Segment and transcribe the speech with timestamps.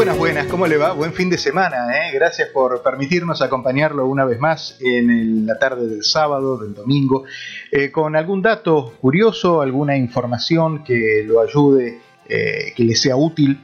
[0.00, 0.92] Buenas, buenas, ¿cómo le va?
[0.92, 2.10] Buen fin de semana, ¿eh?
[2.14, 7.24] Gracias por permitirnos acompañarlo una vez más en la tarde del sábado, del domingo,
[7.70, 13.60] eh, con algún dato curioso, alguna información que lo ayude, eh, que le sea útil.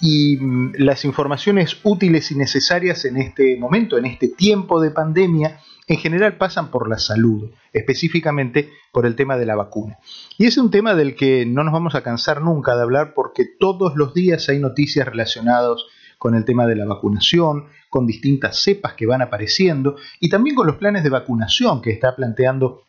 [0.00, 5.58] Y mm, las informaciones útiles y necesarias en este momento, en este tiempo de pandemia,
[5.90, 9.98] en general pasan por la salud, específicamente por el tema de la vacuna.
[10.38, 13.44] Y es un tema del que no nos vamos a cansar nunca de hablar porque
[13.58, 15.82] todos los días hay noticias relacionadas
[16.16, 20.68] con el tema de la vacunación, con distintas cepas que van apareciendo y también con
[20.68, 22.84] los planes de vacunación que está planteando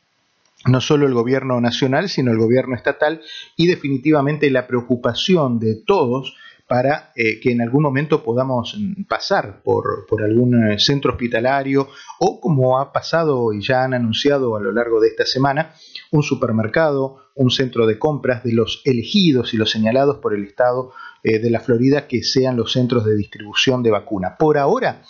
[0.67, 3.21] no solo el gobierno nacional, sino el gobierno estatal
[3.57, 6.35] y definitivamente la preocupación de todos
[6.71, 11.89] para eh, que en algún momento podamos mm, pasar por, por algún eh, centro hospitalario
[12.17, 15.73] o como ha pasado y ya han anunciado a lo largo de esta semana,
[16.11, 20.93] un supermercado, un centro de compras de los elegidos y los señalados por el Estado
[21.23, 24.37] eh, de la Florida que sean los centros de distribución de vacuna.
[24.39, 25.03] Por ahora,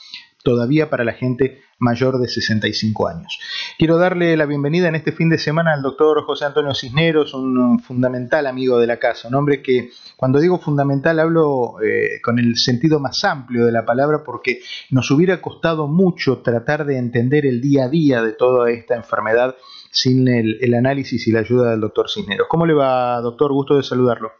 [0.43, 3.39] todavía para la gente mayor de 65 años.
[3.77, 7.79] Quiero darle la bienvenida en este fin de semana al doctor José Antonio Cisneros, un
[7.79, 12.57] fundamental amigo de la casa, un hombre que cuando digo fundamental hablo eh, con el
[12.57, 17.61] sentido más amplio de la palabra porque nos hubiera costado mucho tratar de entender el
[17.61, 19.55] día a día de toda esta enfermedad
[19.89, 22.47] sin el, el análisis y la ayuda del doctor Cisneros.
[22.47, 23.51] ¿Cómo le va, doctor?
[23.51, 24.31] Gusto de saludarlo.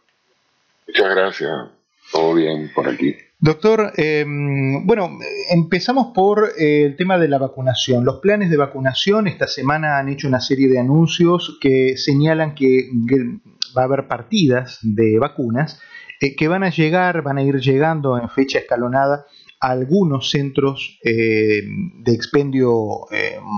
[0.86, 1.81] Muchas gracias.
[2.12, 3.16] Todo bien por aquí.
[3.44, 4.24] Doctor, eh,
[4.84, 5.18] bueno,
[5.50, 8.04] empezamos por eh, el tema de la vacunación.
[8.04, 12.88] Los planes de vacunación, esta semana han hecho una serie de anuncios que señalan que
[13.76, 15.80] va a haber partidas de vacunas
[16.20, 19.26] eh, que van a llegar, van a ir llegando en fecha escalonada
[19.58, 23.06] a algunos centros eh, de expendio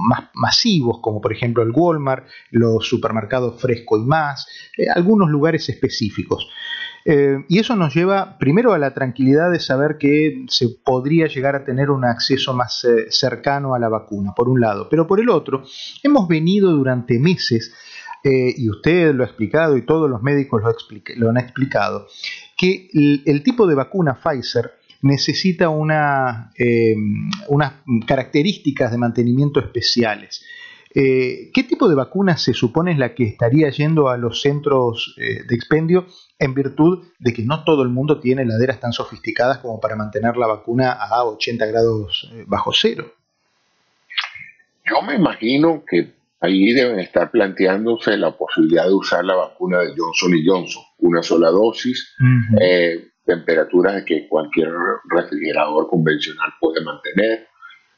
[0.09, 4.47] más masivos, como por ejemplo el Walmart, los supermercados Fresco y más,
[4.95, 6.49] algunos lugares específicos.
[7.05, 11.55] Eh, y eso nos lleva primero a la tranquilidad de saber que se podría llegar
[11.55, 14.89] a tener un acceso más eh, cercano a la vacuna, por un lado.
[14.89, 15.65] Pero por el otro,
[16.03, 17.75] hemos venido durante meses,
[18.23, 20.63] eh, y usted lo ha explicado y todos los médicos
[21.17, 22.07] lo, han explicado,
[22.57, 24.73] que el, tipo de vacuna Pfizer
[25.03, 26.51] necesita una,
[27.49, 27.73] unas
[28.07, 30.43] características de mantenimiento especiales.
[30.95, 35.17] Eh, ¿Qué tipo de vacuna se supone es la que estaría yendo a los centros
[35.19, 36.07] eh, de expendio
[36.39, 40.37] en virtud de que no todo el mundo tiene heladeras tan sofisticadas como para mantener
[40.37, 43.13] la vacuna a 80 grados eh, bajo cero?
[44.89, 49.95] Yo me imagino que ahí deben estar planteándose la posibilidad de usar la vacuna de
[49.97, 52.57] Johnson y Johnson, una sola dosis, Ujú.
[52.61, 54.69] eh, temperaturas que cualquier
[55.09, 57.49] refrigerador convencional puede mantener.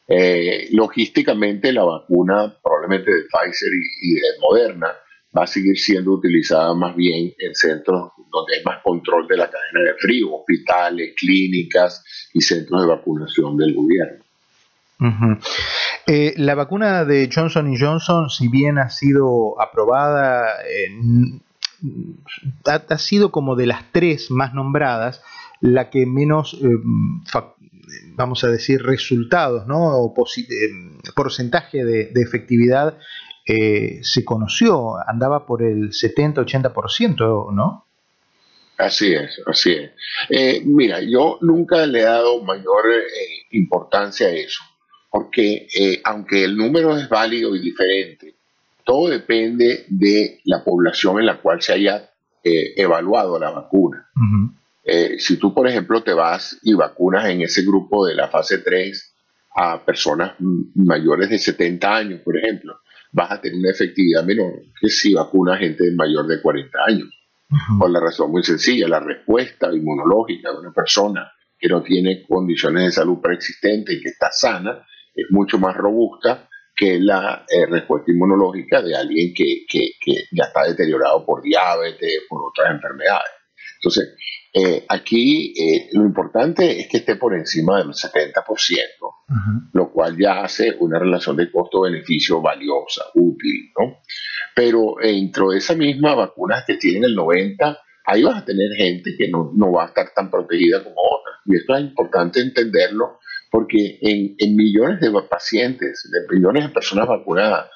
[0.08, 3.70] Eh, logísticamente la vacuna probablemente de Pfizer
[4.02, 4.88] y, de Moderna
[5.36, 9.50] va a seguir siendo utilizada más bien en centros donde hay más control de la
[9.50, 14.24] cadena de frío, hospitales, clínicas y centros de vacunación del gobierno.
[16.06, 21.40] Eh, la vacuna de Johnson Johnson, si bien ha sido aprobada, eh,
[22.64, 25.22] ha, sido como de las tres más nombradas,
[25.60, 26.68] la que menos, eh,
[28.14, 29.96] vamos a decir, resultados, ¿no?
[29.96, 30.46] O eh,
[31.14, 32.98] porcentaje de, de efectividad
[33.48, 37.86] eh, se conoció, andaba por el 70-80%, ¿no?
[38.76, 39.92] Así es, así es.
[40.28, 44.64] Eh, mira, yo nunca le he dado mayor eh, importancia a eso,
[45.08, 45.68] porque
[46.02, 48.34] aunque el número es válido y diferente,
[48.84, 52.10] todo depende de la población en la cual se haya
[52.42, 54.08] evaluado la vacuna.
[54.88, 58.58] Eh, si tú, por ejemplo, te vas y vacunas en ese grupo de la fase
[58.58, 59.14] 3
[59.56, 60.34] a personas
[60.74, 62.78] mayores de 70 años, por ejemplo,
[63.10, 67.08] vas a tener una efectividad menor que si vacunas gente mayor de 40 años.
[67.78, 72.84] Por la razón muy sencilla, la respuesta inmunológica de una persona que no tiene condiciones
[72.84, 74.84] de salud preexistentes y que está sana
[75.14, 79.92] es mucho más robusta que la eh, respuesta inmunológica de alguien que, que,
[80.30, 83.32] ya está deteriorado por diabetes, por otras enfermedades.
[83.76, 84.14] Entonces,
[84.58, 88.42] eh, aquí eh, lo importante es que esté por encima del 70%,
[89.74, 93.98] lo cual ya hace una relación de costo-beneficio valiosa, útil, ¿no?
[94.54, 99.10] Pero dentro de esa misma vacunas que tienen el 90%, ahí vas a tener gente
[99.18, 101.36] que no, no va a estar tan protegida como otras.
[101.44, 103.18] Y esto es importante entenderlo
[103.50, 107.68] porque en, millones de pacientes, de millones de personas vacunadas,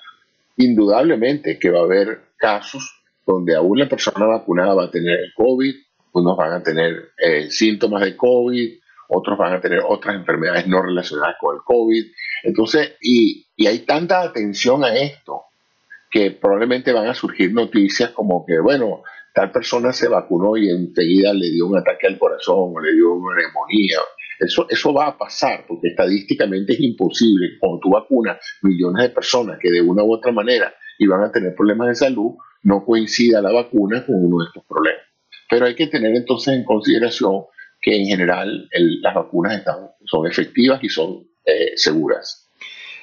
[0.57, 5.33] indudablemente que va a haber casos donde aún la persona vacunada va a tener el
[5.37, 5.75] COVID,
[6.13, 8.79] unos van a tener eh, síntomas de COVID,
[9.09, 12.05] otros van a tener otras enfermedades no relacionadas con el COVID.
[12.45, 15.45] Entonces, y, y hay tanta atención a esto
[16.11, 19.03] que probablemente van a surgir noticias como que, bueno,
[19.35, 23.13] tal persona se vacunó y enseguida le dio un ataque al corazón o le dio
[23.15, 23.99] una neumonía
[24.41, 29.59] eso, eso va a pasar porque estadísticamente es imposible cuando tú vacunas millones de personas
[29.61, 32.33] que de una u otra manera iban a tener problemas de salud,
[32.63, 35.03] no coincida la vacuna con uno de estos problemas.
[35.51, 37.45] Pero hay que tener entonces en consideración
[37.81, 38.69] que en general
[39.03, 42.49] las vacunas están, son efectivas y son eh, seguras.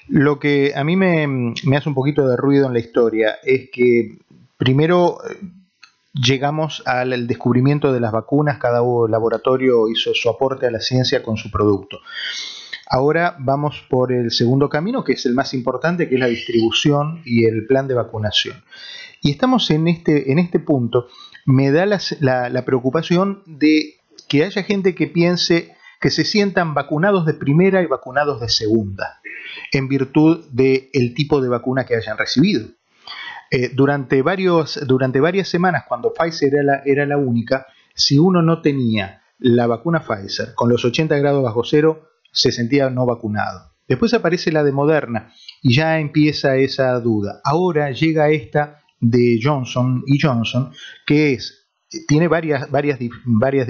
[0.08, 3.70] Lo que a mí me, me, hace un poquito de ruido en la historia es
[3.72, 4.18] que
[4.58, 5.18] primero
[6.14, 11.38] llegamos al descubrimiento de las vacunas, cada laboratorio hizo su aporte a la ciencia con
[11.38, 12.00] su producto.
[12.90, 17.22] Ahora vamos por el segundo camino, que es el más importante, que es la distribución
[17.26, 18.64] y el plan de vacunación.
[19.22, 21.08] Y estamos en este, en este punto,
[21.48, 23.96] me da la, preocupación de
[24.28, 29.22] que haya gente que piense que se sientan vacunados de primera y vacunados de segunda,
[29.72, 32.68] en virtud del tipo de vacuna que hayan recibido.
[33.50, 34.78] Eh, durante, varios,
[35.22, 36.52] varias semanas, cuando Pfizer
[36.86, 37.66] era la única,
[37.96, 42.90] si uno no tenía la vacuna Pfizer con los 80 grados bajo cero, se sentía
[42.90, 43.72] no vacunado.
[43.88, 47.40] Después aparece la de Moderna y ya empieza esa duda.
[47.46, 50.72] Ahora llega esta de Johnson y Johnson,
[51.06, 51.68] que es,
[52.08, 53.68] tiene varias, varias, varias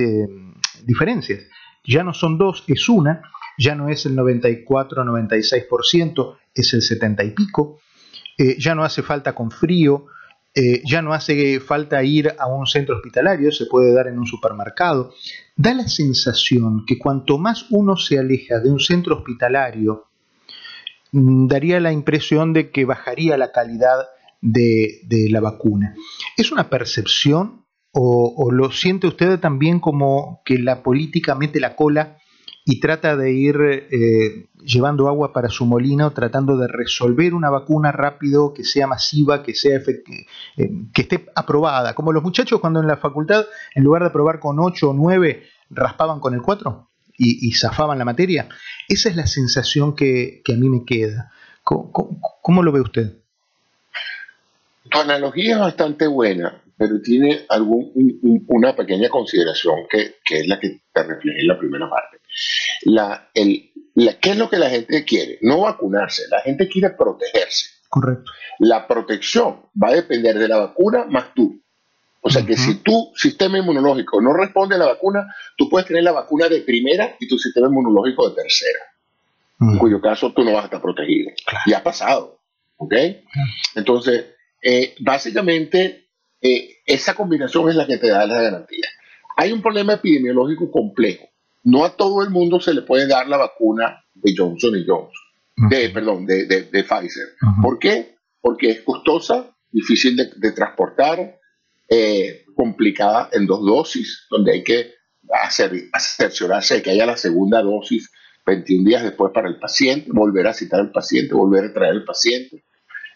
[0.84, 1.44] diferencias.
[1.86, 3.22] Ya no son dos, es una,
[3.58, 7.80] ya no es el 94-96%, es el 70 y pico.
[8.38, 10.06] Eh, ya no hace falta con frío,
[10.54, 14.26] eh, ya no hace falta ir a un centro hospitalario, se puede dar en un
[14.26, 15.14] supermercado.
[15.56, 20.08] Da la sensación que cuanto más uno se aleja de un centro hospitalario,
[21.12, 24.08] mm, daría la impresión de que bajaría la calidad
[24.42, 25.96] de, la vacuna.
[26.36, 32.18] ¿Es una percepción o, lo siente usted también como que la política mete la cola
[32.64, 37.92] y trata de ir eh, llevando agua para su molino, tratando de resolver una vacuna
[37.92, 41.96] rápido, que sea masiva, que, sea eh, que esté aprobada.
[41.96, 45.44] Como los muchachos cuando en la facultad, en lugar de probar con 8 o 9,
[45.70, 48.48] raspaban con el 4 y, zafaban la materia.
[48.88, 51.32] Esa es la sensación que, a mí me queda.
[51.64, 53.24] ¿Cómo, lo ve usted?
[54.90, 57.92] Tu analogía es bastante buena, pero tiene algún,
[58.48, 62.18] una pequeña consideración que, que es la que te refleja en la primera parte
[62.84, 63.72] la, el,
[64.22, 65.40] ¿Qué es lo que la gente quiere?
[65.42, 67.70] No vacunarse, la gente quiere protegerse.
[67.90, 68.32] Correcto.
[68.60, 71.62] La protección va a depender de la vacuna más tú.
[72.22, 76.04] O sea que si tu sistema inmunológico no responde a la vacuna, tú puedes tener
[76.04, 78.80] la vacuna de primera y tu sistema inmunológico de tercera,
[79.62, 81.32] en cuyo caso tú no vas a estar protegido.
[81.66, 82.40] Y ha pasado.
[82.78, 82.94] ¿Ok?
[83.76, 84.26] Entonces,
[84.62, 86.10] eh, básicamente,
[86.42, 88.88] eh, esa combinación es la que te da la garantía.
[89.36, 91.28] Hay un problema epidemiológico complejo
[91.68, 95.70] no a todo el mundo se le puede dar la vacuna de Johnson y Johnson,
[95.70, 97.36] de, perdón, de, Pfizer.
[97.62, 98.16] ¿Por qué?
[98.40, 101.38] Porque es costosa, difícil de, transportar,
[101.90, 104.94] eh, complicada en dos dosis, donde hay que
[105.44, 108.10] hacer, cerciorarse de que haya la segunda dosis
[108.46, 112.06] 21 días después para el paciente, volver a citar al paciente, volver a traer al
[112.06, 112.64] paciente.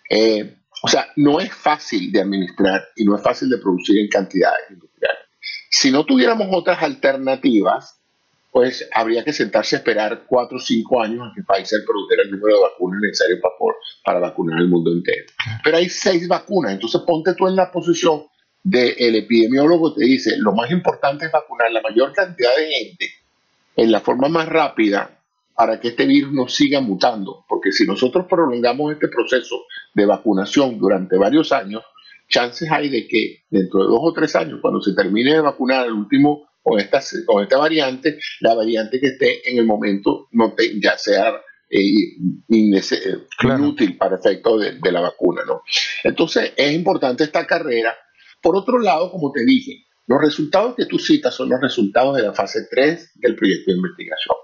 [0.10, 4.08] Eh, o sea, no es fácil de administrar y no es fácil de producir en
[4.08, 5.20] cantidades industriales.
[5.70, 8.00] Si no tuviéramos otras alternativas,
[8.52, 12.32] pues habría que sentarse a esperar cuatro o cinco años a que Pfizer produjera el
[12.32, 13.56] número de vacunas necesarias para,
[14.04, 15.26] para vacunar al mundo entero.
[15.64, 18.24] Pero hay seis vacunas, entonces ponte tú en la posición
[18.64, 23.10] del epidemiólogo, te dice, lo más importante es vacunar la mayor cantidad de gente
[23.78, 25.21] en la forma más rápida
[25.56, 30.80] para que este virus no siga mutando, porque si nosotros prolongamos este proceso de vacunación
[30.80, 31.84] durante varios años,
[32.28, 35.86] chances hay de que dentro de dos o tres años, cuando se termine de vacunar
[35.86, 40.54] el último con esta, con esta variante, la variante que esté en el momento no
[40.54, 41.34] te, ya sea
[41.70, 42.18] eh,
[42.50, 45.44] inútil para efecto de, la vacuna.
[45.46, 45.62] ¿no?
[46.04, 47.96] Entonces es importante esta carrera.
[48.42, 52.24] Por otro lado, como te dije, Los resultados que tú citas son los resultados de
[52.24, 54.36] la fase 3 del proyecto de investigación.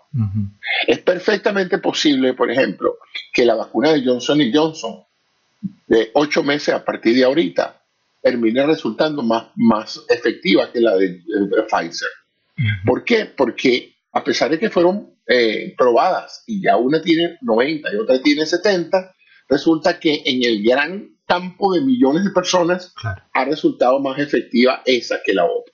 [0.88, 3.00] Es perfectamente posible, por ejemplo,
[3.34, 5.04] que la vacuna de Johnson Johnson
[5.88, 7.82] de ocho meses a partir de ahorita
[8.22, 11.22] termine resultando más, más efectiva que la de,
[11.70, 12.08] Pfizer.
[12.86, 13.26] ¿Por qué?
[13.26, 18.22] Porque a pesar de que fueron eh, probadas y ya una tiene 90 y otra
[18.22, 19.14] tiene 70,
[19.50, 22.94] resulta que en el gran campo de millones de personas
[23.34, 25.74] ha resultado más efectiva esa que la otra.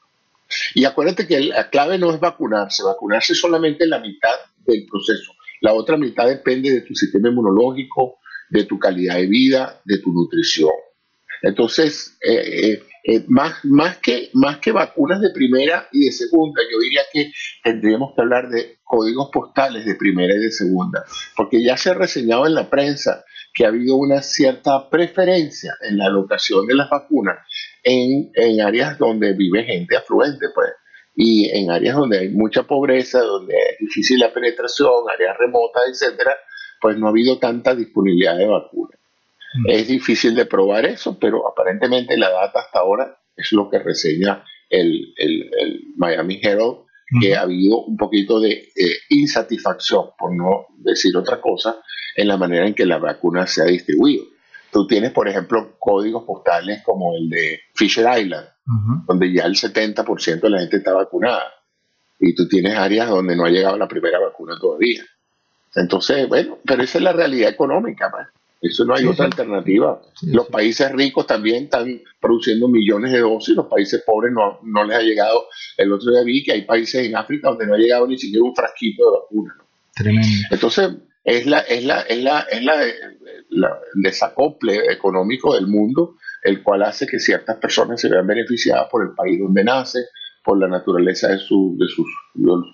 [0.73, 5.31] Y acuérdate que la clave no es vacunarse, vacunarse solamente la mitad del proceso.
[5.61, 8.17] La otra mitad depende de tu sistema inmunológico,
[8.49, 10.73] de tu calidad de vida, de tu nutrición.
[11.41, 16.61] Entonces, eh, eh, eh, más, más, que, más que vacunas de primera y de segunda,
[16.71, 17.31] yo diría que
[17.63, 21.03] tendríamos que hablar de códigos postales de primera y de segunda,
[21.35, 25.97] porque ya se ha reseñado en la prensa que ha habido una cierta preferencia en
[25.97, 27.37] la alocación de las vacunas
[27.83, 30.69] en, en áreas donde vive gente afluente, pues,
[31.15, 36.35] y en áreas donde hay mucha pobreza, donde es difícil la penetración, áreas remotas, etcétera,
[36.81, 38.99] pues no ha habido tanta disponibilidad de vacunas.
[39.55, 39.69] Mm.
[39.69, 44.43] Es difícil de probar eso, pero aparentemente la data hasta ahora es lo que reseña
[44.69, 46.82] el, el, Miami Herald,
[47.21, 48.69] que ha habido un poquito de
[49.09, 51.77] insatisfacción, por no decir otra cosa,
[52.15, 54.25] en la manera en que la vacuna se ha distribuido.
[54.71, 58.47] Tú tienes, por ejemplo, códigos postales como el de Fisher Island,
[59.07, 61.53] donde ya el 70% de la gente está vacunada.
[62.19, 65.03] Y tú tienes áreas donde no ha llegado la primera vacuna todavía.
[65.75, 68.09] Entonces, bueno, pero esa es la realidad económica.
[68.09, 68.27] Man.
[68.63, 70.01] Eso no hay otra alternativa.
[70.21, 74.97] los países ricos también están produciendo millones de dosis, los países pobres no, no, les
[74.97, 75.47] ha llegado.
[75.77, 78.45] El otro día vi que hay países en África donde no ha llegado ni siquiera
[78.45, 79.57] un frasquito de vacuna.
[79.93, 80.27] Tremendo.
[80.49, 80.91] Entonces,
[81.23, 87.07] es la, es la, es la, es la, desacople económico del mundo, el cual hace
[87.07, 89.99] que ciertas personas se vean beneficiadas por el país donde nace,
[90.43, 92.05] por la naturaleza de su, de su,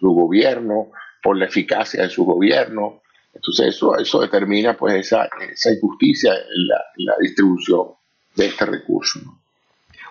[0.01, 0.91] gobierno,
[1.21, 3.01] por la eficacia de su gobierno.
[3.39, 7.87] Entonces eso, eso determina pues esa, esa injusticia en la, la distribución
[8.35, 9.21] de este recurso.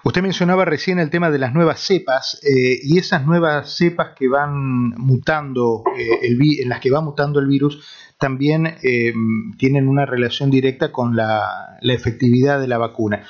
[0.05, 4.29] Usted mencionaba recién el tema de las nuevas cepas eh, y esas nuevas cepas que
[4.29, 7.85] van mutando, eh, en las que va mutando el virus,
[8.17, 9.13] también eh,
[9.59, 13.27] tienen una relación directa con la, efectividad de la vacuna.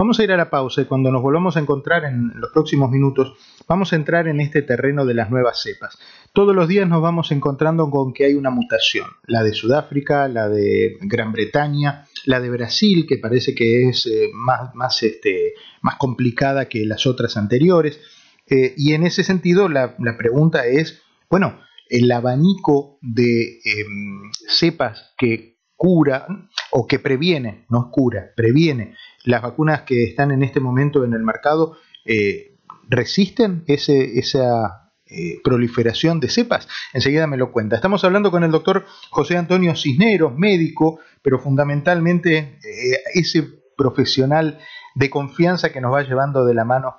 [0.00, 2.90] Vamos a ir a la pausa y cuando nos volvamos a encontrar en los próximos
[2.90, 3.34] minutos,
[3.68, 5.98] vamos a entrar en este terreno de las nuevas cepas.
[6.32, 10.48] Todos los días nos vamos encontrando con que hay una mutación, la de Sudáfrica, la
[10.48, 15.52] de Gran Bretaña, la de Brasil, que parece que es eh, más, más, este,
[15.82, 18.00] más complicada que las otras anteriores.
[18.46, 25.58] Eh, y en ese sentido, la, pregunta es, bueno, el abanico de em, cepas que
[25.76, 26.26] cura
[26.70, 31.22] o que previene, no cura, previene las vacunas que están en este momento en el
[31.22, 32.56] mercado, eh,
[32.88, 36.68] resisten ese, esa eh, proliferación de cepas?
[36.92, 37.76] Enseguida me lo cuenta.
[37.76, 43.46] Estamos hablando con el doctor José Antonio Cisneros, médico, pero fundamentalmente eh, ese
[43.76, 44.58] profesional
[44.94, 46.96] de confianza que nos va llevando de la mano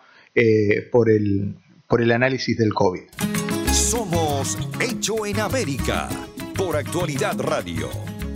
[0.91, 3.01] por, el, por el análisis del COVID.
[3.73, 6.07] Somos Hecho en América
[6.55, 8.10] por Actualidad Radio.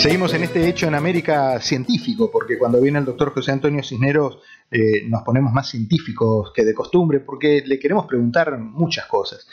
[0.00, 4.38] Seguimos en este hecho en América científico, porque cuando viene el doctor José Antonio Cisneros
[4.70, 9.46] eh, nos ponemos más científicos que de costumbre, porque le queremos preguntar muchas cosas.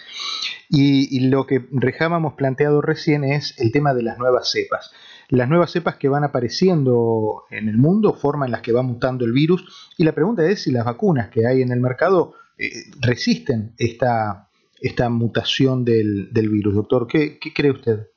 [0.69, 4.89] Y, lo que rejábamos planteado recién es el tema de las nuevas cepas.
[5.27, 9.25] Las nuevas cepas que van apareciendo en el mundo, forma en las que va mutando
[9.25, 12.69] el virus, y la pregunta es si las vacunas que hay en el mercado eh,
[13.01, 14.47] resisten esta,
[14.79, 16.73] esta mutación del, virus.
[16.73, 18.07] Doctor, ¿qué cree usted?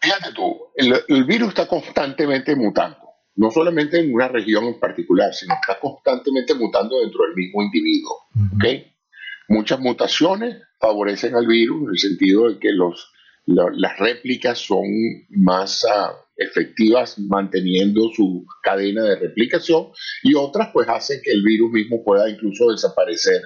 [0.00, 2.96] Fíjate tú, el, virus está constantemente mutando,
[3.36, 8.16] no solamente en una región en particular, sino está constantemente mutando dentro del mismo individuo.
[9.48, 13.12] Muchas mutaciones favorecen al virus en el sentido de que los,
[13.46, 14.84] las réplicas son
[15.30, 19.88] más ah, efectivas manteniendo su cadena de replicación
[20.22, 23.42] y otras pues hacen que el virus mismo pueda incluso desaparecer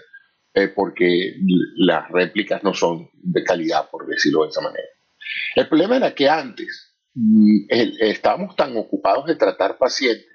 [0.55, 1.35] eh, porque
[1.77, 4.87] las réplicas no son de calidad, por decirlo de esa manera.
[5.55, 7.67] El problema era que antes mm,
[8.01, 10.27] estábamos tan ocupados de tratar pacientes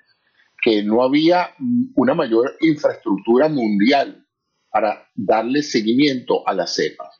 [0.61, 4.25] que no había mm, una mayor infraestructura mundial
[4.69, 7.15] para darle seguimiento a las cepas.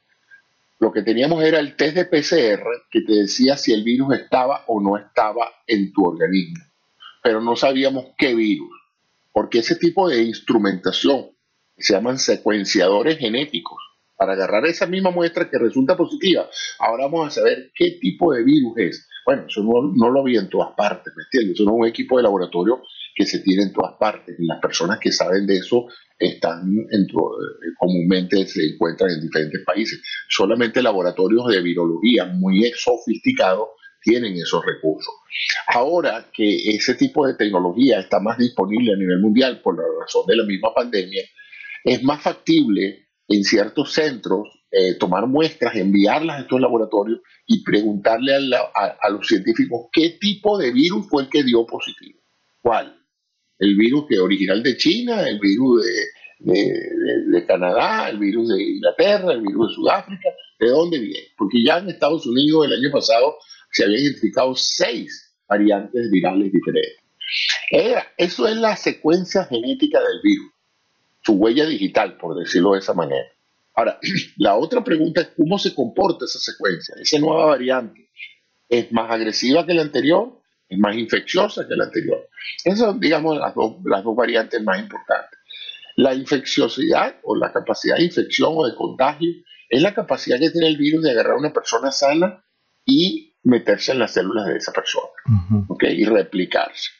[0.79, 4.63] lo que teníamos era el test de PCR que te decía si el virus estaba
[4.67, 6.63] o no estaba en tu organismo,
[7.21, 8.71] pero no sabíamos qué virus,
[9.33, 11.31] porque ese tipo de instrumentación
[11.77, 13.88] se llaman secuenciadores genéticos
[14.19, 16.49] para agarrar esa misma muestra que resulta positiva.
[16.79, 19.07] Ahora vamos a saber qué tipo de virus es.
[19.25, 21.55] Bueno, eso no, lo había en todas partes, ¿me entiendes?
[21.55, 22.81] Eso no es un equipo de laboratorio
[23.15, 24.35] que se tiene en todas partes.
[24.37, 29.63] Y las personas que saben de eso están en, eh, comúnmente se encuentran en diferentes
[29.65, 30.01] países.
[30.27, 33.69] Solamente laboratorios de virología muy sofisticados
[34.03, 35.13] tienen esos recursos.
[35.67, 40.25] Ahora que ese tipo de tecnología está más disponible a nivel mundial por la razón
[40.27, 41.23] de la misma pandemia,
[41.85, 48.33] es más factible en ciertos centros eh, tomar muestras, enviarlas a estos laboratorios y preguntarle
[48.35, 52.19] a, los científicos qué tipo de virus fue el que dio positivo.
[52.61, 52.95] ¿Cuál?
[53.57, 55.27] ¿El virus que original de China?
[55.27, 55.85] ¿El virus
[56.39, 58.09] de, Canadá?
[58.09, 59.33] ¿El virus de Inglaterra?
[59.33, 60.29] ¿El virus de Sudáfrica?
[60.59, 61.27] ¿De dónde viene?
[61.37, 63.37] Porque ya en Estados Unidos el año pasado
[63.71, 66.97] se habían identificado seis variantes virales diferentes.
[68.17, 70.51] eso es la secuencia genética del virus
[71.21, 73.27] su huella digital, por decirlo de esa manera.
[73.75, 73.99] Ahora,
[74.37, 78.09] la otra pregunta es cómo se comporta esa secuencia, esa nueva variante.
[78.67, 80.41] ¿Es más agresiva que la anterior?
[80.67, 82.29] ¿Es más infecciosa que la anterior?
[82.63, 85.39] Esas son, digamos, las dos, las dos variantes más importantes.
[85.95, 89.29] La infecciosidad o la capacidad de infección o de contagio
[89.69, 92.43] es la capacidad que tiene el virus de agarrar a una persona sana
[92.85, 95.09] y meterse en las células de esa persona
[95.81, 96.91] y replicarse.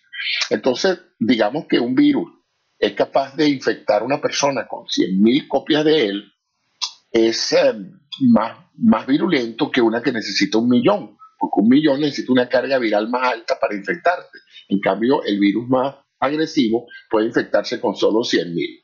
[0.50, 2.30] Entonces, digamos que un virus
[2.80, 6.34] es capaz de infectar a una persona con 100.000 copias de él,
[7.12, 7.74] es eh,
[8.22, 12.80] más, más virulento que una que necesita un millón, porque un millón necesita una carga
[12.80, 14.40] viral más alta para infectarte.
[14.70, 18.82] En cambio, el virus más agresivo puede infectarse con solo 100.000.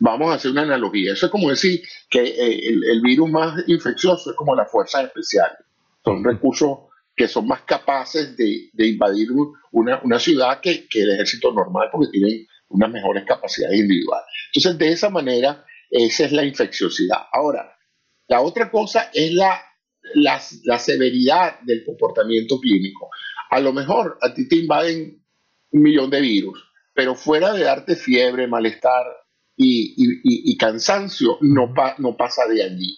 [0.00, 1.12] Vamos a hacer una analogía.
[1.12, 5.58] Eso es como decir que eh, el, virus más infeccioso es como las fuerzas especiales.
[6.04, 6.78] Son recursos
[7.16, 9.28] que son más capaces de, invadir
[9.72, 14.26] una, una ciudad que, que, el ejército normal porque tienen unas mejores capacidades individuales.
[14.52, 17.18] Entonces, de esa manera, esa es la infecciosidad.
[17.32, 17.76] Ahora,
[18.28, 19.60] la otra cosa es la,
[20.14, 23.08] la, severidad del comportamiento clínico.
[23.50, 25.22] A lo mejor a ti te invaden
[25.70, 26.62] un millón de virus,
[26.94, 29.04] pero fuera de darte fiebre, malestar
[29.56, 32.96] y, cansancio, no, no pasa de allí.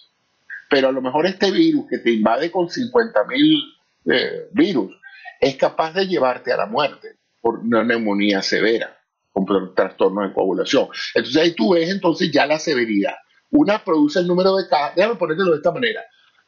[0.69, 3.61] Pero a lo mejor este virus que te invade con 50 mil
[4.05, 4.95] eh, virus
[5.39, 9.00] es capaz de llevarte a la muerte por una neumonía severa
[9.31, 10.87] con trastornos de coagulación.
[11.15, 13.15] Entonces ahí tú ves entonces ya la severidad.
[13.51, 16.01] Una produce el número de casos, déjame ponértelo de esta manera.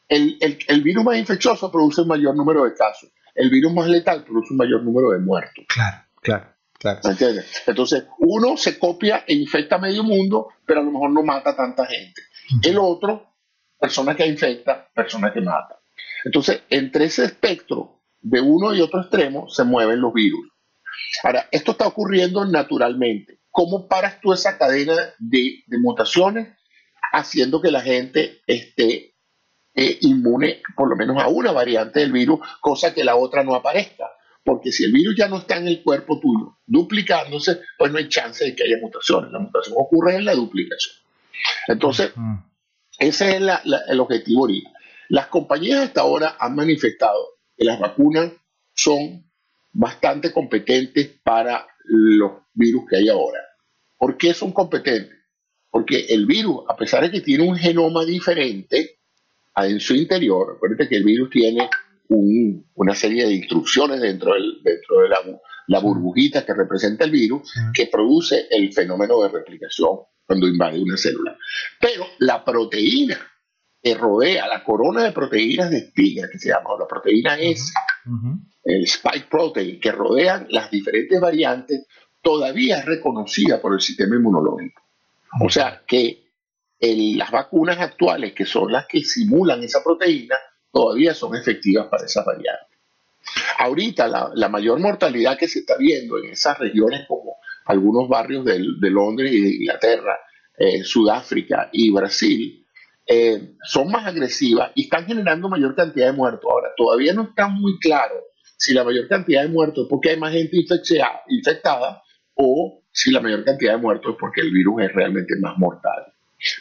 [0.08, 3.10] El, el, virus más infeccioso produce un mayor número de casos.
[3.34, 5.64] El virus más letal produce un mayor número de muertos.
[5.68, 6.54] Claro, claro.
[6.78, 7.00] Claro.
[7.04, 7.62] ¿Entiendes?
[7.66, 11.50] Entonces, uno se copia e infecta a medio mundo, pero a lo mejor no mata
[11.50, 12.20] a tanta gente.
[12.62, 13.36] El otro,
[13.78, 15.78] persona que infecta, persona que mata.
[16.24, 20.46] Entonces, entre ese espectro de uno y otro extremo se mueven los virus.
[21.22, 23.40] Ahora, esto está ocurriendo naturalmente.
[23.50, 26.48] ¿Cómo paras tú esa cadena de, mutaciones
[27.12, 29.14] haciendo que la gente esté
[29.76, 33.54] eh, inmune por lo menos a una variante del virus, cosa que la otra no
[33.54, 34.10] aparezca?
[34.44, 38.08] Porque si el virus ya no está en el cuerpo tuyo duplicándose, pues no hay
[38.08, 39.30] chance de que haya mutaciones.
[39.32, 40.96] La mutación ocurre en la duplicación.
[41.68, 42.12] Entonces,
[42.98, 43.42] ese es
[43.88, 44.70] el objetivo ahorita.
[45.08, 48.32] Las compañías hasta ahora han manifestado que las vacunas
[48.74, 49.30] son
[49.74, 53.40] bastante competentes para los virus que hay ahora.
[53.98, 55.18] ¿Por qué son competentes?
[55.70, 59.00] Porque el virus, a pesar de que tiene un genoma diferente
[59.56, 61.68] en su interior, recuerden que el virus tiene
[62.08, 65.08] una serie de instrucciones dentro, del, dentro de
[65.66, 70.96] la, burbujita que representa el virus, que produce el fenómeno de replicación cuando invade una
[70.96, 71.36] célula.
[71.80, 73.18] Pero la proteína
[73.84, 77.70] que rodea la corona de proteínas de espiga, que se llama, la proteína S,
[78.64, 81.86] el spike protein, que rodean las diferentes variantes,
[82.22, 84.80] todavía es reconocida por el sistema inmunológico.
[85.38, 86.24] O sea que
[86.80, 90.36] las vacunas actuales, que son las que simulan esa proteína,
[90.72, 92.78] todavía son efectivas para esas variantes.
[93.58, 98.60] Ahorita la, mayor mortalidad que se está viendo en esas regiones como algunos barrios de,
[98.90, 100.18] Londres y de Inglaterra,
[100.56, 102.63] eh, Sudáfrica y Brasil,
[103.06, 106.50] eh, son más agresivas y están generando mayor cantidad de muertos.
[106.50, 108.14] Ahora, todavía no está muy claro
[108.56, 110.56] si la mayor cantidad de muertos es porque hay más gente
[111.28, 112.02] infectada
[112.34, 116.12] o si la mayor cantidad de muertos es porque el virus es realmente más mortal.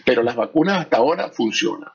[0.06, 1.90] Pero las vacunas hasta ahora funcionan.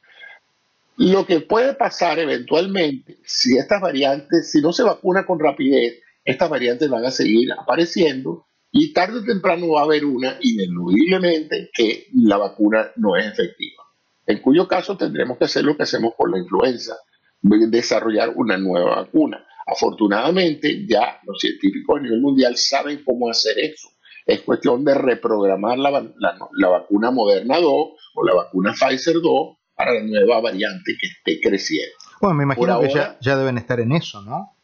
[0.97, 6.51] Lo que puede pasar eventualmente, si estas variantes, si no se vacuna con rapidez, estas
[6.51, 12.09] variantes van a seguir apareciendo y tarde o temprano va a haber una ineludiblemente que
[12.15, 13.85] la vacuna no es efectiva.
[14.29, 16.95] En cuyo caso tendremos que hacer lo que hacemos por la influenza,
[17.41, 19.43] desarrollar una nueva vacuna.
[19.67, 23.89] Afortunadamente, ya los científicos a nivel mundial saben cómo hacer eso.
[24.27, 29.95] Es cuestión de reprogramar la, la, vacuna Moderna 2 o la vacuna Pfizer 2 para
[29.95, 31.95] la nueva variante que esté creciendo.
[32.21, 34.55] Bueno, me imagino que ya, ya deben estar en eso, ¿no?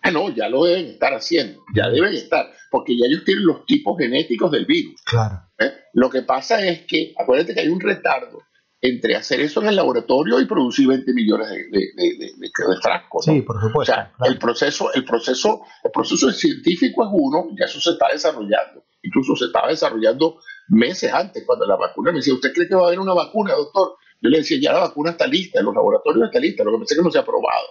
[0.00, 3.66] Ah, no, ya lo deben estar haciendo, ya deben estar, porque ya ellos tienen los
[3.66, 5.02] tipos genéticos del virus.
[5.02, 5.40] Claro.
[5.58, 5.72] ¿Eh?
[5.94, 8.42] Lo que pasa es que, acuérdate que hay un retardo
[8.84, 12.50] entre hacer eso en el laboratorio y producir 20 millones de, de,
[12.82, 13.24] frascos.
[13.24, 13.92] Sí, por supuesto.
[13.92, 18.08] O sea, el, proceso, el, proceso, el proceso científico es uno, ya eso se está
[18.12, 18.82] desarrollando.
[19.04, 22.82] Incluso se estaba desarrollando meses antes, cuando la vacuna me decía, ¿usted cree que va
[22.82, 23.94] a haber una vacuna, doctor?
[24.20, 26.78] Yo le decía, ya la vacuna está lista, en los laboratorios está lista, lo que
[26.78, 27.66] pasa es que no se ha probado.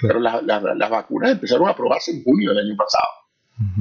[0.00, 3.24] Pero las vacunas empezaron a probarse en junio del año pasado.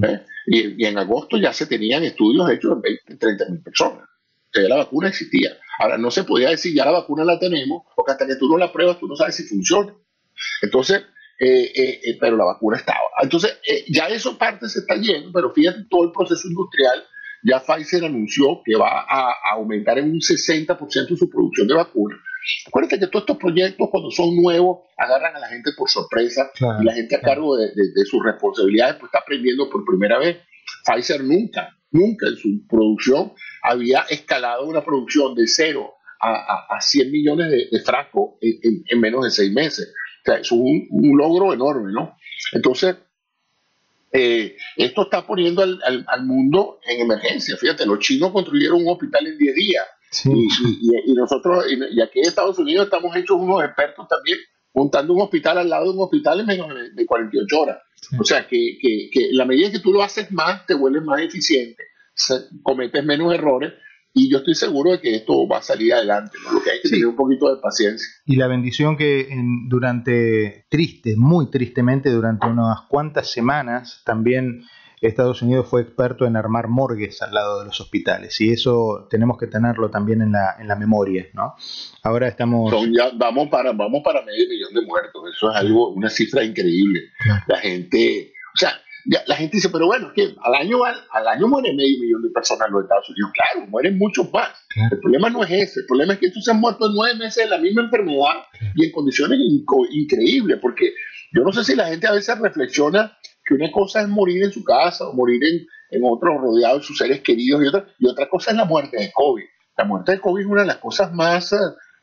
[0.03, 0.25] ¿eh?
[0.47, 4.03] y, en agosto ya se tenían estudios hechos en 20, 30 mil personas.
[4.03, 5.51] O sea, ya la vacuna existía.
[5.79, 8.57] Ahora, no se podía decir ya la vacuna la tenemos, porque hasta que tú no
[8.57, 9.93] la pruebas, tú no sabes si funciona.
[10.61, 11.03] Entonces,
[11.39, 12.99] eh, eh, pero la vacuna estaba.
[13.21, 13.59] Entonces,
[13.89, 17.03] ya eso parte se está yendo, pero fíjate todo el proceso industrial.
[17.43, 22.19] Ya Pfizer anunció que va a, aumentar en un 60% su producción de vacunas
[22.67, 26.83] Acuérdate que todos estos proyectos, cuando son nuevos, agarran a la gente por sorpresa y
[26.83, 27.71] la gente a cargo de,
[28.05, 30.37] sus responsabilidades pues está aprendiendo por primera vez.
[30.85, 37.11] Pfizer nunca, nunca en su producción había escalado una producción de cero a, a, 100
[37.11, 39.93] millones de, frascos en, menos de seis meses.
[40.21, 42.15] O sea, es un, logro enorme, ¿no?
[42.53, 42.95] Entonces,
[44.11, 47.57] eh, esto está poniendo al, al, mundo en emergencia.
[47.57, 49.85] Fíjate, los chinos construyeron un hospital en 10 días.
[50.25, 54.37] Y, nosotros, y, aquí en Estados Unidos estamos hechos unos expertos también
[54.73, 57.77] montando un hospital al lado de un hospital en menos de, 48 horas.
[58.19, 61.21] O sea, que, que, que, la medida que tú lo haces más, te vuelves más
[61.21, 61.83] eficiente,
[62.63, 63.73] cometes menos errores
[64.15, 66.37] y yo estoy seguro de que esto va a salir adelante.
[66.51, 68.07] Lo que hay que tener un poquito de paciencia.
[68.25, 69.27] Y la bendición que
[69.67, 74.63] durante, triste, muy tristemente, durante unas cuantas semanas, también
[75.07, 79.37] Estados Unidos fue experto en armar morgues al lado de los hospitales y eso tenemos
[79.37, 81.55] que tenerlo también en la, en la memoria, ¿no?
[82.03, 82.73] Ahora estamos...
[82.95, 87.09] ya, vamos, para, vamos para medio millón de muertos, eso es algo, una cifra increíble.
[87.47, 88.73] La gente, o sea,
[89.05, 92.67] la gente dice, pero bueno, que al año, al, año muere medio millón de personas
[92.67, 93.31] en los Estados Unidos.
[93.33, 94.49] Claro, mueren muchos más.
[94.91, 95.81] El problema no es ese.
[95.81, 98.43] El problema es que estos se han muerto en nueve meses de la misma enfermedad
[98.75, 99.39] y en condiciones
[99.91, 100.59] increíbles.
[100.61, 100.93] Porque
[101.33, 104.51] yo no sé si la gente a veces reflexiona que una cosa es morir en
[104.51, 108.07] su casa o morir en, en otro rodeado de sus seres queridos y otra, y
[108.07, 109.43] otra cosa es la muerte de COVID.
[109.77, 111.57] La muerte de COVID es una de las cosas más, eh,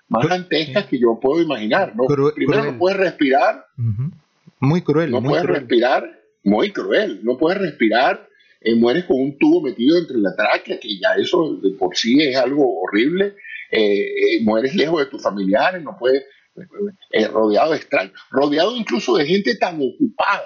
[0.08, 1.94] más dantescas que yo puedo imaginar.
[1.96, 2.04] ¿no?
[2.34, 3.66] Primero no puedes respirar.
[4.58, 5.10] Muy cruel.
[5.10, 6.20] No puedes respirar.
[6.44, 7.20] Muy cruel.
[7.22, 8.28] No puedes respirar.
[8.60, 12.20] Eh, mueres con un tubo metido entre la tráquea, que ya eso de por sí
[12.20, 13.36] es algo horrible.
[13.70, 16.24] Eh, mueres lejos de tus familiares, no puedes,
[17.32, 20.42] rodeado de extraños, rodeado incluso de gente tan ocupada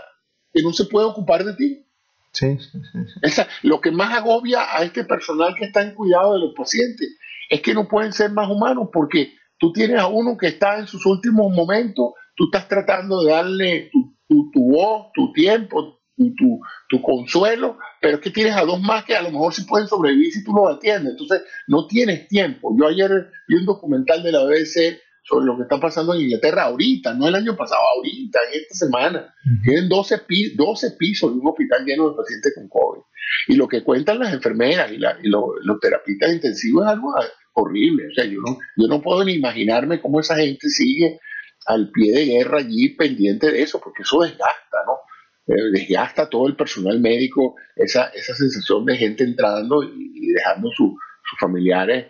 [0.54, 1.86] que no se puede ocupar de ti.
[2.32, 3.42] Sí, sí, sí.
[3.62, 7.16] lo que más agobia a este personal que está en cuidado de los pacientes
[7.48, 10.86] es que no pueden ser más humanos porque tú tienes a uno que está en
[10.86, 17.02] sus últimos momentos, tú estás tratando de darle tu, tu, voz, tu tiempo, tu, tu,
[17.02, 20.32] consuelo, pero es que tienes a dos más que a lo mejor sí pueden sobrevivir
[20.32, 21.12] si tú los atiendes.
[21.12, 22.74] Entonces, no tienes tiempo.
[22.76, 26.64] Yo ayer vi un documental de la BBC sobre lo que está pasando en Inglaterra
[26.64, 29.34] ahorita, no el año pasado, ahorita, en esta semana.
[29.62, 30.22] Tienen 12,
[30.54, 33.02] 12 pisos de un hospital lleno de pacientes con COVID.
[33.48, 37.14] Y lo que cuentan las enfermeras y, los terapistas intensivos es algo
[37.54, 38.08] horrible.
[38.08, 41.18] O sea, yo no, yo no puedo ni imaginarme cómo esa gente sigue
[41.66, 45.54] al pie de guerra allí pendiente de eso, porque eso desgasta, ¿no?
[45.54, 50.92] Eh, desgasta todo el personal médico, esa, esa sensación de gente entrando y, dejando sus
[51.38, 52.06] familiares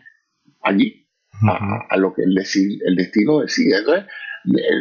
[0.62, 1.03] allí
[1.48, 3.78] a, lo que el, el destino decide.
[3.78, 4.06] Entonces,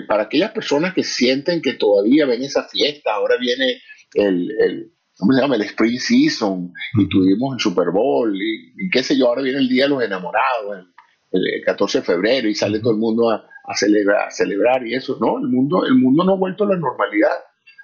[0.08, 3.82] para aquellas personas que sienten que todavía ven esa fiesta, ahora viene
[4.14, 5.56] el, el ¿cómo se llama?
[5.56, 9.70] El Spring Season, y tuvimos el Super Bowl, y, qué sé yo, ahora viene el
[9.70, 10.86] Día de los Enamorados,
[11.32, 14.96] el, 14 de febrero, y sale todo el mundo a, a, celebrar, a celebrar y
[14.96, 15.40] eso, ¿no?
[15.40, 17.38] El mundo, el mundo no ha vuelto a la normalidad,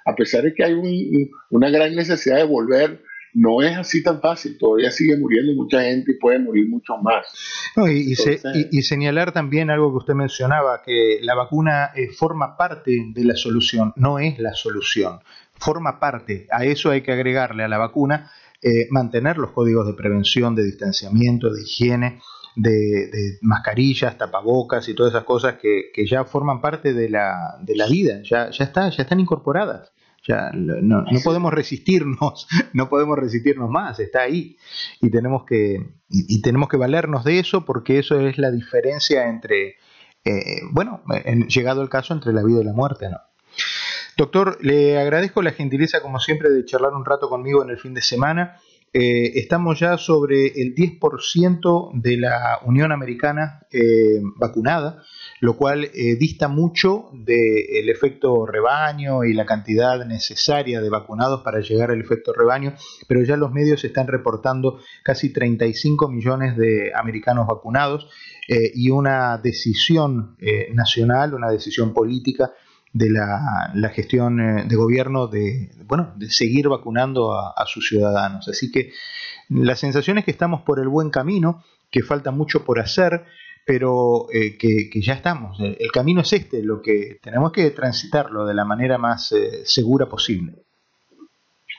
[0.04, 0.74] a pesar de que hay
[1.50, 3.02] una gran necesidad de volver
[3.34, 7.26] no es así tan fácil, todavía sigue muriendo mucha gente y puede morir mucho más.
[7.88, 13.36] y, señalar también algo que usted mencionaba, que la vacuna eh, forma parte de la
[13.36, 15.20] solución, no es la solución,
[15.54, 18.30] forma parte, a eso hay que agregarle a la vacuna
[18.62, 22.20] eh, mantener los códigos de prevención, de distanciamiento, de higiene,
[22.56, 27.86] de, mascarillas, tapabocas y todas esas cosas que, ya forman parte de la, de la
[27.86, 29.92] vida, ya, ya, está, ya están incorporadas.
[30.26, 34.56] Ya no, podemos resistirnos, no podemos resistirnos más, está ahí.
[35.00, 35.78] Y tenemos que,
[36.08, 39.76] y, tenemos que valernos de eso porque eso es la diferencia entre,
[40.24, 41.02] eh, bueno,
[41.48, 43.18] llegado el caso, entre la vida y la muerte, ¿no?
[44.16, 47.94] Doctor, le agradezco la gentileza, como siempre, de charlar un rato conmigo en el fin
[47.94, 48.60] de semana.
[48.92, 55.04] Eh, estamos ya sobre el 10% de la Unión Americana eh, vacunada,
[55.40, 61.60] lo cual eh, dista mucho del efecto rebaño y la cantidad necesaria de vacunados para
[61.60, 62.74] llegar al efecto rebaño,
[63.06, 68.08] pero ya los medios están reportando casi 35 millones de americanos vacunados
[68.48, 70.36] y una decisión
[70.74, 72.50] nacional, una decisión política
[72.92, 78.48] de la, gestión eh, de gobierno de, bueno, de seguir vacunando a, sus ciudadanos.
[78.48, 78.92] Así que
[79.48, 83.24] la sensación es que estamos por el buen camino, que falta mucho por hacer,
[83.64, 85.58] pero eh, que, ya estamos.
[85.60, 90.06] El, camino es este, lo que tenemos que transitarlo de la manera más eh, segura
[90.06, 90.54] posible.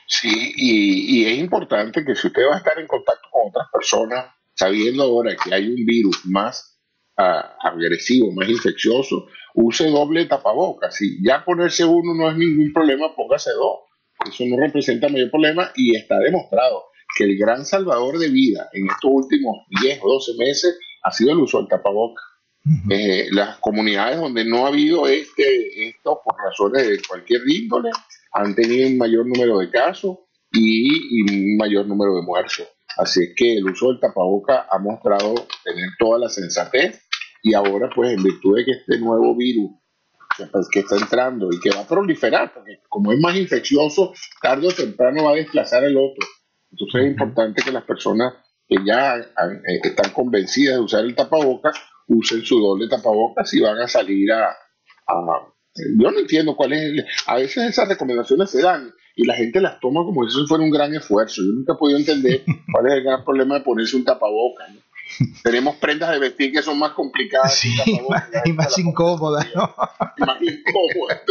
[0.06, 4.26] Sí, y, es importante que si usted va a estar en contacto con otras personas,
[4.54, 6.71] sabiendo ahora que hay un virus más
[7.16, 10.94] agresivo, más infeccioso, use doble tapabocas.
[10.94, 13.80] Si ya ponerse uno no es ningún problema, póngase dos.
[14.28, 16.84] Eso no representa mayor problema y está demostrado
[17.16, 21.32] que el gran salvador de vida en estos últimos 10 o 12 meses ha sido
[21.32, 22.24] el uso del tapabocas.
[22.90, 27.90] Eh, las comunidades donde no ha habido este, esto por razones de cualquier índole
[28.32, 30.18] han tenido un mayor número de casos
[30.52, 32.68] y, un mayor número de muertos.
[32.98, 37.00] Así es que el uso del tapaboca ha mostrado tener toda la sensatez
[37.42, 39.70] y ahora pues en virtud de que este nuevo virus
[40.50, 44.68] pues, que, está entrando y que va a proliferar, porque como es más infeccioso, tarde
[44.68, 46.26] o temprano va a desplazar el otro.
[46.70, 48.34] Entonces es importante que las personas
[48.68, 51.76] que ya eh, están convencidas de usar el tapabocas,
[52.08, 54.56] usen su doble tapabocas y van a salir a,
[55.74, 57.04] yo no entiendo cuál es.
[57.26, 60.64] a veces esas recomendaciones se dan y la gente las toma como si eso fuera
[60.64, 61.42] un gran esfuerzo.
[61.42, 64.70] Yo nunca he podido entender cuál es el gran problema de ponerse un tapabocas.
[65.42, 67.54] Tenemos prendas de vestir que son más complicadas.
[67.54, 67.74] Sí,
[68.44, 69.74] y más, incómodas, ¿no?
[70.18, 71.22] Más incómodas,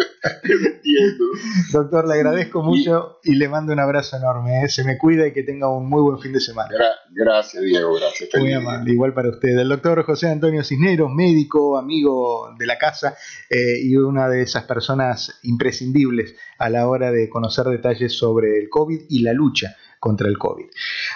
[1.72, 4.64] Doctor, le agradezco mucho y le mando un abrazo enorme.
[4.64, 4.70] ¿eh?
[4.70, 6.70] Se me cuida y que tenga un muy buen fin de semana.
[7.10, 8.30] gracias, Diego, gracias.
[8.38, 9.58] Muy amable, igual para usted.
[9.58, 13.16] El doctor José Antonio Cisneros, médico, amigo de la casa
[13.50, 18.70] eh, y una de esas personas imprescindibles a la hora de conocer detalles sobre el
[18.70, 20.66] COVID y la lucha contra el COVID.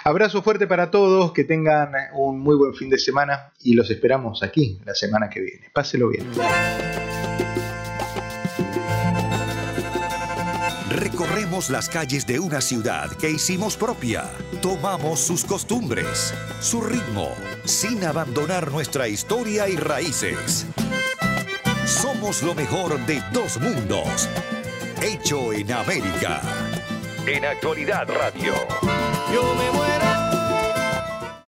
[0.04, 4.44] Abrazo fuerte para todos, que tengan un muy buen fin de semana y los esperamos
[4.44, 5.68] aquí la semana que viene.
[5.74, 6.24] Páselo bien.
[10.88, 14.30] Recorremos las calles de una ciudad que hicimos propia.
[14.62, 17.28] Tomamos sus costumbres, su ritmo,
[17.64, 20.64] sin abandonar nuestra historia y raíces.
[21.84, 24.28] Somos lo mejor de dos mundos.
[25.02, 26.40] Hecho en América.
[27.28, 28.54] En Actualidad Radio.